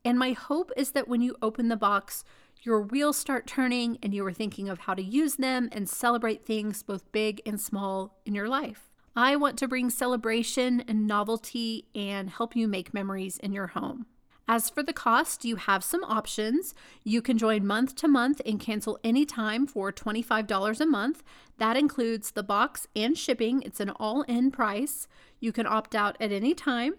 And 0.04 0.18
my 0.18 0.32
hope 0.32 0.73
is 0.76 0.90
that 0.92 1.06
when 1.06 1.20
you 1.20 1.37
open 1.40 1.68
the 1.68 1.76
box, 1.76 2.25
your 2.62 2.80
wheels 2.80 3.16
start 3.16 3.47
turning 3.47 3.99
and 4.02 4.12
you 4.12 4.26
are 4.26 4.32
thinking 4.32 4.68
of 4.68 4.80
how 4.80 4.94
to 4.94 5.02
use 5.02 5.37
them 5.37 5.68
and 5.70 5.88
celebrate 5.88 6.44
things 6.44 6.82
both 6.82 7.12
big 7.12 7.40
and 7.47 7.61
small 7.61 8.18
in 8.26 8.35
your 8.35 8.49
life. 8.49 8.90
I 9.14 9.37
want 9.37 9.56
to 9.58 9.68
bring 9.68 9.90
celebration 9.90 10.82
and 10.88 11.06
novelty 11.06 11.87
and 11.94 12.30
help 12.30 12.56
you 12.56 12.66
make 12.66 12.92
memories 12.92 13.38
in 13.38 13.52
your 13.52 13.68
home. 13.68 14.06
As 14.50 14.71
for 14.71 14.83
the 14.83 14.95
cost, 14.95 15.45
you 15.45 15.57
have 15.57 15.85
some 15.85 16.02
options. 16.05 16.75
You 17.05 17.21
can 17.21 17.37
join 17.37 17.67
month 17.67 17.95
to 17.97 18.09
month 18.09 18.40
and 18.47 18.59
cancel 18.59 18.99
anytime 19.05 19.67
for 19.67 19.93
$25 19.93 20.81
a 20.81 20.87
month. 20.87 21.23
That 21.59 21.76
includes 21.76 22.31
the 22.31 22.43
box 22.43 22.87
and 22.97 23.17
shipping, 23.17 23.61
it's 23.61 23.78
an 23.78 23.90
all 23.90 24.23
in 24.23 24.50
price. 24.50 25.07
You 25.38 25.52
can 25.52 25.67
opt 25.67 25.95
out 25.95 26.17
at 26.19 26.33
any 26.33 26.55
time. 26.55 26.95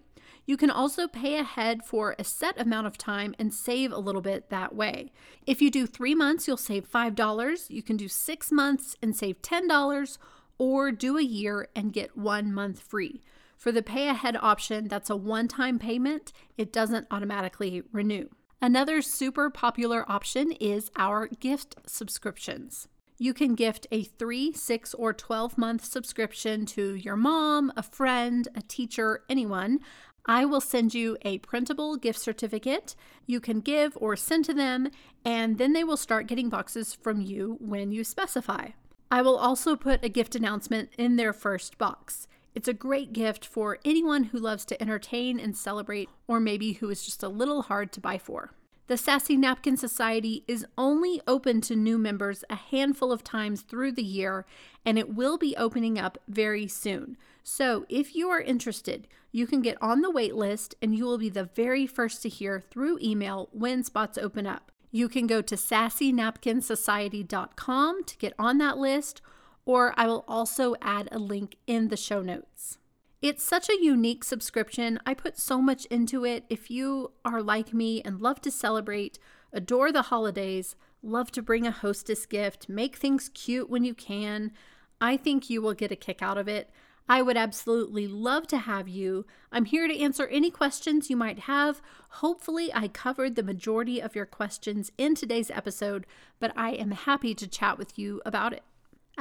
You 0.45 0.57
can 0.57 0.69
also 0.69 1.07
pay 1.07 1.37
ahead 1.39 1.83
for 1.83 2.15
a 2.19 2.23
set 2.23 2.59
amount 2.61 2.85
of 2.85 2.99
time 2.99 3.33
and 3.39 3.51
save 3.51 3.91
a 3.91 3.97
little 3.97 4.21
bit 4.21 4.51
that 4.51 4.75
way. 4.75 5.11
If 5.47 5.59
you 5.59 5.71
do 5.71 5.87
three 5.87 6.13
months, 6.13 6.47
you'll 6.47 6.57
save 6.57 6.89
$5. 6.89 7.69
You 7.69 7.81
can 7.81 7.97
do 7.97 8.07
six 8.07 8.51
months 8.51 8.95
and 9.01 9.15
save 9.15 9.41
$10, 9.41 10.17
or 10.59 10.91
do 10.91 11.17
a 11.17 11.23
year 11.23 11.67
and 11.75 11.93
get 11.93 12.15
one 12.15 12.53
month 12.53 12.79
free. 12.79 13.21
For 13.59 13.73
the 13.73 13.83
pay 13.83 14.07
ahead 14.07 14.37
option, 14.41 14.87
that's 14.87 15.09
a 15.09 15.17
one 15.17 15.49
time 15.49 15.79
payment, 15.79 16.31
it 16.57 16.71
doesn't 16.71 17.07
automatically 17.11 17.83
renew. 17.91 18.29
Another 18.61 19.01
super 19.01 19.49
popular 19.49 20.09
option 20.09 20.53
is 20.53 20.89
our 20.95 21.27
gift 21.27 21.75
subscriptions. 21.85 22.87
You 23.17 23.33
can 23.33 23.55
gift 23.55 23.85
a 23.91 24.03
three, 24.03 24.53
six, 24.53 24.93
or 24.93 25.11
12 25.11 25.57
month 25.57 25.83
subscription 25.83 26.65
to 26.67 26.95
your 26.95 27.17
mom, 27.17 27.73
a 27.75 27.83
friend, 27.83 28.47
a 28.55 28.61
teacher, 28.61 29.25
anyone. 29.29 29.79
I 30.25 30.45
will 30.45 30.61
send 30.61 30.93
you 30.93 31.17
a 31.23 31.39
printable 31.39 31.97
gift 31.97 32.19
certificate 32.19 32.95
you 33.25 33.41
can 33.41 33.59
give 33.59 33.97
or 33.99 34.15
send 34.15 34.45
to 34.45 34.53
them, 34.53 34.89
and 35.25 35.57
then 35.57 35.73
they 35.73 35.83
will 35.83 35.97
start 35.97 36.27
getting 36.27 36.47
boxes 36.47 36.93
from 36.93 37.19
you 37.19 37.57
when 37.59 37.91
you 37.91 38.05
specify. 38.05 38.69
I 39.11 39.21
will 39.21 39.35
also 39.35 39.75
put 39.75 40.05
a 40.05 40.07
gift 40.07 40.33
announcement 40.33 40.91
in 40.97 41.17
their 41.17 41.33
first 41.33 41.77
box. 41.77 42.29
It's 42.55 42.67
a 42.67 42.73
great 42.73 43.13
gift 43.13 43.45
for 43.45 43.77
anyone 43.85 44.23
who 44.25 44.39
loves 44.39 44.65
to 44.65 44.81
entertain 44.81 45.39
and 45.39 45.55
celebrate, 45.55 46.09
or 46.27 46.39
maybe 46.39 46.73
who 46.73 46.89
is 46.89 47.05
just 47.05 47.21
a 47.23 47.29
little 47.29 47.61
hard 47.63 47.91
to 47.93 48.01
buy 48.01 48.17
for. 48.17 48.51
The 48.87 48.97
Sassy 48.97 49.37
Napkin 49.37 49.77
Society 49.77 50.43
is 50.47 50.65
only 50.75 51.21
open 51.27 51.61
to 51.61 51.75
new 51.75 51.99
members 51.99 52.43
a 52.49 52.55
handful 52.55 53.11
of 53.11 53.23
times 53.23 53.61
through 53.61 53.91
the 53.91 54.01
year, 54.01 54.47
and 54.83 54.97
it 54.97 55.13
will 55.13 55.37
be 55.37 55.55
opening 55.57 55.99
up 55.99 56.17
very 56.27 56.67
soon. 56.67 57.17
So, 57.43 57.85
if 57.87 58.15
you 58.15 58.29
are 58.29 58.41
interested, 58.41 59.07
you 59.31 59.45
can 59.45 59.61
get 59.61 59.77
on 59.79 60.01
the 60.01 60.09
wait 60.09 60.33
list 60.33 60.73
and 60.81 60.95
you 60.95 61.05
will 61.05 61.19
be 61.19 61.29
the 61.29 61.43
very 61.43 61.85
first 61.85 62.23
to 62.23 62.29
hear 62.29 62.63
through 62.71 62.97
email 62.99 63.49
when 63.51 63.83
spots 63.83 64.17
open 64.17 64.47
up. 64.47 64.71
You 64.91 65.07
can 65.07 65.27
go 65.27 65.43
to 65.43 65.55
sassynapkinsociety.com 65.55 68.03
to 68.05 68.17
get 68.17 68.33
on 68.39 68.57
that 68.57 68.79
list 68.79 69.21
or 69.69 69.93
I 69.95 70.07
will 70.07 70.25
also 70.27 70.73
add 70.81 71.09
a 71.11 71.19
link 71.19 71.55
in 71.67 71.89
the 71.89 71.95
show 71.95 72.23
notes. 72.23 72.79
It's 73.21 73.43
such 73.43 73.69
a 73.69 73.79
unique 73.79 74.23
subscription. 74.23 74.99
I 75.05 75.13
put 75.13 75.37
so 75.37 75.61
much 75.61 75.85
into 75.91 76.25
it. 76.25 76.43
If 76.49 76.71
you 76.71 77.11
are 77.23 77.43
like 77.43 77.71
me 77.71 78.01
and 78.01 78.19
love 78.19 78.41
to 78.41 78.49
celebrate, 78.49 79.19
adore 79.53 79.91
the 79.91 80.01
holidays, 80.01 80.75
love 81.03 81.31
to 81.33 81.43
bring 81.43 81.67
a 81.67 81.71
hostess 81.71 82.25
gift, 82.25 82.67
make 82.67 82.95
things 82.95 83.29
cute 83.35 83.69
when 83.69 83.83
you 83.83 83.93
can, 83.93 84.53
I 84.99 85.17
think 85.17 85.51
you 85.51 85.61
will 85.61 85.75
get 85.75 85.91
a 85.91 85.95
kick 85.95 86.23
out 86.23 86.39
of 86.39 86.47
it. 86.47 86.71
I 87.07 87.21
would 87.21 87.37
absolutely 87.37 88.07
love 88.07 88.47
to 88.47 88.57
have 88.57 88.87
you. 88.87 89.27
I'm 89.51 89.65
here 89.65 89.87
to 89.87 89.99
answer 89.99 90.25
any 90.29 90.49
questions 90.49 91.11
you 91.11 91.15
might 91.15 91.41
have. 91.41 91.79
Hopefully, 92.09 92.71
I 92.73 92.87
covered 92.87 93.35
the 93.35 93.43
majority 93.43 93.99
of 93.99 94.15
your 94.15 94.25
questions 94.25 94.91
in 94.97 95.13
today's 95.13 95.51
episode, 95.51 96.07
but 96.39 96.53
I 96.57 96.71
am 96.71 96.89
happy 96.89 97.35
to 97.35 97.47
chat 97.47 97.77
with 97.77 97.99
you 97.99 98.19
about 98.25 98.53
it. 98.53 98.63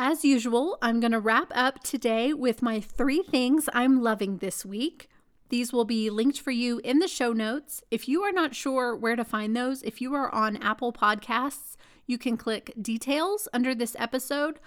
As 0.01 0.25
usual, 0.25 0.79
I'm 0.81 1.01
going 1.01 1.11
to 1.11 1.19
wrap 1.19 1.51
up 1.57 1.83
today 1.83 2.33
with 2.33 2.63
my 2.63 2.79
three 2.79 3.21
things 3.21 3.69
I'm 3.73 4.01
loving 4.01 4.37
this 4.37 4.65
week. 4.65 5.09
These 5.49 5.73
will 5.73 5.85
be 5.85 6.09
linked 6.09 6.41
for 6.41 6.53
you 6.53 6.81
in 6.85 7.01
the 7.01 7.09
show 7.09 7.33
notes. 7.33 7.83
If 7.91 8.09
you 8.09 8.23
are 8.23 8.31
not 8.31 8.55
sure 8.55 8.95
where 8.95 9.17
to 9.17 9.25
find 9.25 9.57
those, 9.57 9.83
if 9.83 10.01
you 10.01 10.15
are 10.15 10.33
on 10.33 10.57
Apple 10.59 10.93
Podcasts, 10.93 11.75
you 12.07 12.17
can 12.17 12.37
click 12.37 12.73
details 12.81 13.49
under 13.53 13.75
this 13.75 13.97
episode. 13.99 14.61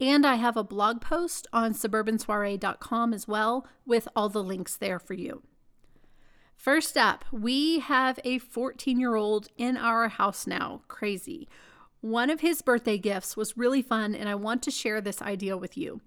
And 0.00 0.24
I 0.24 0.36
have 0.36 0.56
a 0.56 0.64
blog 0.64 1.02
post 1.02 1.46
on 1.52 1.74
suburbansoiree.com 1.74 3.12
as 3.12 3.28
well 3.28 3.66
with 3.84 4.08
all 4.16 4.30
the 4.30 4.42
links 4.42 4.74
there 4.74 4.98
for 4.98 5.12
you. 5.12 5.42
First 6.56 6.96
up, 6.96 7.26
we 7.30 7.80
have 7.80 8.18
a 8.24 8.38
14 8.38 8.98
year 8.98 9.16
old 9.16 9.48
in 9.58 9.76
our 9.76 10.08
house 10.08 10.46
now. 10.46 10.80
Crazy. 10.88 11.46
One 12.00 12.30
of 12.30 12.40
his 12.40 12.62
birthday 12.62 12.96
gifts 12.96 13.36
was 13.36 13.56
really 13.56 13.82
fun, 13.82 14.14
and 14.14 14.28
I 14.28 14.36
want 14.36 14.62
to 14.62 14.70
share 14.70 15.00
this 15.00 15.20
idea 15.20 15.56
with 15.56 15.76
you. 15.76 16.00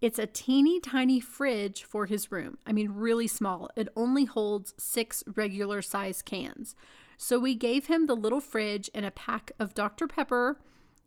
It's 0.00 0.18
a 0.18 0.26
teeny 0.26 0.78
tiny 0.80 1.20
fridge 1.20 1.82
for 1.84 2.06
his 2.06 2.30
room. 2.30 2.58
I 2.66 2.72
mean, 2.72 2.90
really 2.92 3.26
small. 3.26 3.68
It 3.76 3.88
only 3.96 4.24
holds 4.24 4.74
six 4.78 5.24
regular 5.34 5.82
size 5.82 6.22
cans. 6.22 6.76
So 7.16 7.38
we 7.38 7.54
gave 7.54 7.86
him 7.86 8.06
the 8.06 8.16
little 8.16 8.40
fridge 8.40 8.90
and 8.94 9.04
a 9.04 9.10
pack 9.10 9.52
of 9.58 9.74
Dr. 9.74 10.06
Pepper. 10.06 10.60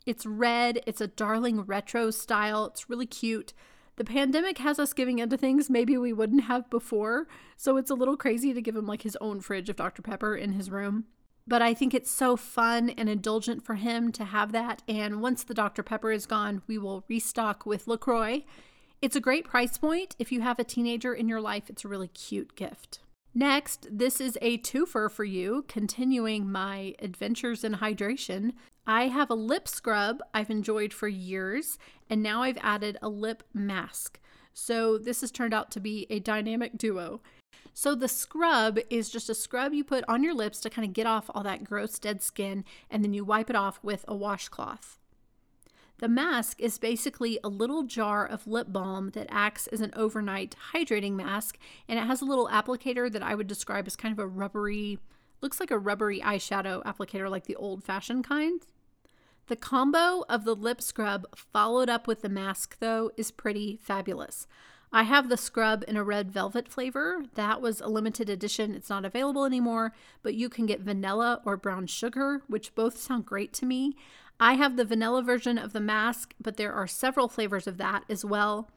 It's 0.06 0.26
red, 0.26 0.82
it's 0.86 1.02
a 1.02 1.08
darling 1.08 1.62
retro 1.62 2.12
style, 2.12 2.66
it's 2.68 2.90
really 2.90 3.06
cute. 3.06 3.54
The 3.96 4.04
pandemic 4.04 4.58
has 4.58 4.80
us 4.80 4.94
giving 4.94 5.20
into 5.20 5.38
things 5.38 5.70
maybe 5.70 5.98
we 5.98 6.14
wouldn't 6.14 6.44
have 6.44 6.70
before, 6.70 7.28
so 7.56 7.78
it's 7.78 7.90
a 7.90 7.96
little 7.96 8.18
crazy 8.18 8.54
to 8.54 8.62
give 8.62 8.76
him 8.76 8.86
like 8.86 9.02
his 9.04 9.18
own 9.22 9.40
fridge 9.40 9.70
of 9.70 9.78
Dr. 9.78 10.02
Pepper 10.02 10.36
in 10.36 10.54
his 10.54 10.70
room. 10.70 11.06
But 11.48 11.62
I 11.62 11.74
think 11.74 11.94
it's 11.94 12.10
so 12.10 12.36
fun 12.36 12.90
and 12.90 13.08
indulgent 13.08 13.64
for 13.64 13.76
him 13.76 14.12
to 14.14 14.26
have 14.26 14.52
that. 14.54 14.82
And 14.88 15.22
once 15.22 15.44
the 15.44 15.54
Dr. 15.54 15.84
Pepper 15.84 16.12
is 16.12 16.26
gone, 16.26 16.64
we 16.68 16.78
will 16.78 17.06
restock 17.08 17.66
with 17.66 17.88
LaCroix. 17.88 18.44
It's 19.02 19.16
a 19.16 19.22
great 19.22 19.46
price 19.46 19.78
point. 19.78 20.16
If 20.18 20.32
you 20.32 20.42
have 20.42 20.58
a 20.58 20.64
teenager 20.64 21.14
in 21.14 21.28
your 21.28 21.42
life, 21.42 21.70
it's 21.70 21.86
a 21.86 21.88
really 21.88 22.08
cute 22.08 22.56
gift. 22.56 23.00
Next, 23.38 23.88
this 23.92 24.22
is 24.22 24.38
a 24.42 24.58
twofer 24.60 25.12
for 25.12 25.26
you, 25.26 25.66
continuing 25.68 26.50
my 26.50 26.96
adventures 27.00 27.64
in 27.64 27.74
hydration. 27.74 28.54
I 28.88 29.10
have 29.10 29.30
a 29.30 29.36
lip 29.36 29.68
scrub 29.68 30.22
I've 30.34 30.50
enjoyed 30.50 30.94
for 30.94 31.10
years, 31.10 31.78
and 32.10 32.24
now 32.24 32.44
I've 32.44 32.58
added 32.62 32.98
a 33.02 33.10
lip 33.10 33.44
mask. 33.54 34.20
So 34.54 34.98
this 34.98 35.20
has 35.20 35.32
turned 35.32 35.54
out 35.54 35.70
to 35.72 35.82
be 35.82 36.08
a 36.10 36.20
dynamic 36.20 36.78
duo. 36.78 37.22
So 37.74 37.94
the 37.94 38.08
scrub 38.08 38.80
is 38.90 39.10
just 39.10 39.30
a 39.30 39.36
scrub 39.36 39.74
you 39.74 39.84
put 39.84 40.06
on 40.08 40.24
your 40.24 40.34
lips 40.34 40.60
to 40.62 40.70
kind 40.70 40.88
of 40.88 40.94
get 40.94 41.08
off 41.08 41.30
all 41.30 41.44
that 41.44 41.64
gross 41.64 42.00
dead 42.00 42.22
skin, 42.22 42.64
and 42.90 43.04
then 43.04 43.14
you 43.14 43.26
wipe 43.26 43.50
it 43.50 43.56
off 43.56 43.80
with 43.84 44.06
a 44.08 44.16
washcloth. 44.16 44.98
The 45.98 46.08
mask 46.10 46.60
is 46.60 46.78
basically 46.78 47.40
a 47.44 47.50
little 47.50 47.84
jar 47.84 48.26
of 48.26 48.48
lip 48.48 48.68
balm 48.70 49.12
that 49.12 49.28
acts 49.30 49.68
as 49.68 49.80
an 49.80 49.94
overnight 49.96 50.56
hydrating 50.74 51.14
mask, 51.14 51.58
and 51.88 51.98
it 51.98 52.04
has 52.04 52.22
a 52.22 52.26
little 52.26 52.48
applicator 52.48 53.12
that 53.12 53.24
I 53.24 53.36
would 53.36 53.48
describe 53.48 53.88
as 53.88 53.96
kind 53.96 54.12
of 54.12 54.20
a 54.20 54.28
rubbery, 54.28 55.00
looks 55.42 55.60
like 55.60 55.72
a 55.72 55.80
rubbery 55.80 56.20
eyeshadow 56.20 56.84
applicator, 56.84 57.30
like 57.30 57.46
the 57.46 57.56
old 57.56 57.84
fashioned 57.84 58.26
kind. 58.26 58.62
The 59.48 59.56
combo 59.56 60.26
of 60.28 60.44
the 60.44 60.56
lip 60.56 60.82
scrub 60.82 61.28
followed 61.36 61.88
up 61.88 62.08
with 62.08 62.24
the 62.24 62.30
mask, 62.30 62.78
though, 62.80 63.12
is 63.16 63.32
pretty 63.32 63.78
fabulous. 63.82 64.48
I 64.96 65.04
have 65.04 65.28
the 65.28 65.36
scrub 65.36 65.84
in 65.90 65.98
a 65.98 66.06
red 66.06 66.32
velvet 66.32 66.70
flavor. 66.70 67.26
That 67.34 67.60
was 67.60 67.82
a 67.82 67.88
limited 67.90 68.30
edition. 68.30 68.74
It's 68.74 68.90
not 68.90 69.04
available 69.04 69.44
anymore, 69.44 69.92
but 70.24 70.36
you 70.36 70.48
can 70.48 70.66
get 70.66 70.80
vanilla 70.80 71.42
or 71.44 71.58
brown 71.58 71.88
sugar, 71.88 72.44
which 72.48 72.74
both 72.76 72.98
sound 72.98 73.26
great 73.26 73.52
to 73.56 73.66
me. 73.66 73.98
I 74.40 74.54
have 74.54 74.78
the 74.78 74.86
vanilla 74.86 75.22
version 75.22 75.58
of 75.58 75.74
the 75.74 75.82
mask, 75.82 76.34
but 76.40 76.56
there 76.56 76.72
are 76.72 76.88
several 76.88 77.28
flavors 77.28 77.68
of 77.68 77.76
that 77.76 78.06
as 78.08 78.24
well. 78.24 78.70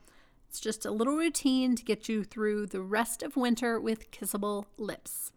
It's 0.49 0.59
just 0.59 0.85
a 0.85 0.91
little 0.91 1.17
routine 1.17 1.77
to 1.77 1.85
get 1.85 2.09
you 2.09 2.25
through 2.25 2.67
the 2.67 2.83
rest 2.83 3.23
of 3.23 3.37
winter 3.37 3.79
with 3.79 4.11
kissable 4.11 4.65
lips. 4.77 5.31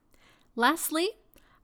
Lastly, 0.56 1.10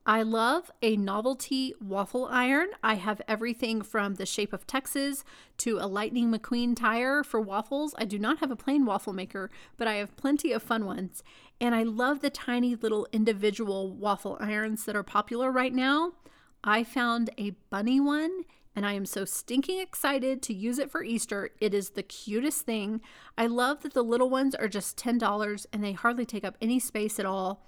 I 0.09 0.21
love 0.21 0.71
a 0.81 0.95
novelty 0.95 1.73
waffle 1.81 2.29
iron. 2.31 2.69
I 2.81 2.93
have 2.93 3.21
everything 3.27 3.81
from 3.81 4.13
the 4.13 4.25
shape 4.25 4.53
of 4.53 4.65
Texas 4.65 5.25
to 5.57 5.79
a 5.79 5.85
Lightning 5.85 6.31
McQueen 6.31 6.77
tire 6.77 7.25
for 7.25 7.41
waffles. 7.41 7.93
I 7.97 8.05
do 8.05 8.17
not 8.17 8.39
have 8.39 8.49
a 8.49 8.55
plain 8.55 8.85
waffle 8.85 9.11
maker, 9.11 9.51
but 9.75 9.85
I 9.85 9.95
have 9.95 10.15
plenty 10.15 10.53
of 10.53 10.63
fun 10.63 10.85
ones. 10.85 11.23
And 11.59 11.75
I 11.75 11.83
love 11.83 12.21
the 12.21 12.29
tiny 12.29 12.73
little 12.73 13.05
individual 13.11 13.91
waffle 13.91 14.37
irons 14.39 14.85
that 14.85 14.95
are 14.95 15.03
popular 15.03 15.51
right 15.51 15.73
now. 15.73 16.13
I 16.63 16.85
found 16.85 17.29
a 17.37 17.49
bunny 17.69 17.99
one 17.99 18.45
and 18.77 18.85
I 18.85 18.93
am 18.93 19.05
so 19.05 19.25
stinking 19.25 19.81
excited 19.81 20.41
to 20.43 20.53
use 20.53 20.79
it 20.79 20.89
for 20.89 21.03
Easter. 21.03 21.49
It 21.59 21.73
is 21.73 21.89
the 21.89 22.03
cutest 22.03 22.61
thing. 22.61 23.01
I 23.37 23.47
love 23.47 23.81
that 23.81 23.93
the 23.93 24.05
little 24.05 24.29
ones 24.29 24.55
are 24.55 24.69
just 24.69 24.95
$10 24.95 25.65
and 25.73 25.83
they 25.83 25.91
hardly 25.91 26.25
take 26.25 26.45
up 26.45 26.55
any 26.61 26.79
space 26.79 27.19
at 27.19 27.25
all. 27.25 27.67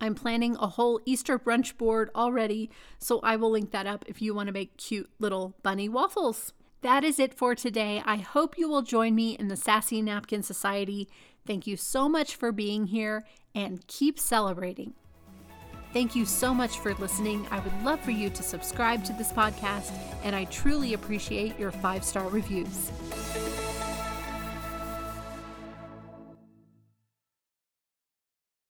I'm 0.00 0.14
planning 0.14 0.56
a 0.56 0.66
whole 0.66 1.00
Easter 1.04 1.38
brunch 1.38 1.76
board 1.76 2.10
already, 2.14 2.70
so 2.98 3.20
I 3.20 3.36
will 3.36 3.50
link 3.50 3.70
that 3.70 3.86
up 3.86 4.04
if 4.06 4.20
you 4.20 4.34
want 4.34 4.48
to 4.48 4.52
make 4.52 4.76
cute 4.76 5.10
little 5.18 5.54
bunny 5.62 5.88
waffles. 5.88 6.52
That 6.82 7.04
is 7.04 7.18
it 7.18 7.32
for 7.32 7.54
today. 7.54 8.02
I 8.04 8.16
hope 8.16 8.58
you 8.58 8.68
will 8.68 8.82
join 8.82 9.14
me 9.14 9.30
in 9.38 9.48
the 9.48 9.56
Sassy 9.56 10.02
Napkin 10.02 10.42
Society. 10.42 11.08
Thank 11.46 11.66
you 11.66 11.76
so 11.76 12.08
much 12.08 12.36
for 12.36 12.52
being 12.52 12.88
here 12.88 13.24
and 13.54 13.86
keep 13.86 14.18
celebrating. 14.18 14.94
Thank 15.94 16.16
you 16.16 16.26
so 16.26 16.52
much 16.52 16.80
for 16.80 16.92
listening. 16.94 17.46
I 17.50 17.60
would 17.60 17.82
love 17.84 18.00
for 18.00 18.10
you 18.10 18.28
to 18.28 18.42
subscribe 18.42 19.04
to 19.04 19.12
this 19.12 19.32
podcast, 19.32 19.92
and 20.24 20.34
I 20.34 20.44
truly 20.46 20.92
appreciate 20.92 21.58
your 21.58 21.70
five 21.70 22.04
star 22.04 22.28
reviews. 22.28 22.90